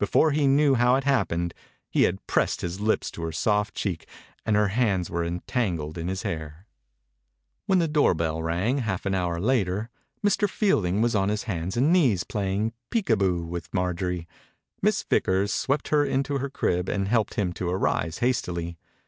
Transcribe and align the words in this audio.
Before 0.00 0.32
he 0.32 0.48
knew 0.48 0.74
how 0.74 0.96
it 0.96 1.04
happened, 1.04 1.54
he 1.88 2.02
had 2.02 2.26
pressed 2.26 2.62
his 2.62 2.80
lips 2.80 3.12
to 3.12 3.22
her 3.22 3.30
soft 3.30 3.76
cheek 3.76 4.08
and 4.44 4.56
her 4.56 4.66
hands 4.74 5.08
were 5.08 5.24
entangled 5.24 5.96
in 5.96 6.08
his 6.08 6.22
hair. 6.24 6.66
When 7.66 7.78
the 7.78 7.86
doorbell 7.86 8.42
rang, 8.42 8.78
half 8.78 9.06
an 9.06 9.14
hour 9.14 9.38
later, 9.38 9.88
Mr. 10.26 10.50
Fielding 10.50 11.00
was 11.00 11.14
on 11.14 11.28
his 11.28 11.44
hands 11.44 11.76
and 11.76 11.92
knees 11.92 12.24
play 12.24 12.54
ing 12.54 12.72
"peek 12.90 13.06
boo!" 13.06 13.44
with 13.46 13.72
Marjorie. 13.72 14.26
Miss 14.82 15.04
Vickers 15.04 15.52
swept 15.52 15.90
her 15.90 16.04
into 16.04 16.38
her 16.38 16.50
crib 16.50 16.88
and 16.88 17.06
helped 17.06 17.34
him 17.34 17.52
to 17.52 17.70
arise 17.70 18.18
hastily. 18.18 18.78